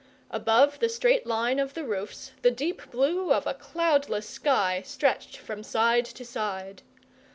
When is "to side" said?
6.05-6.81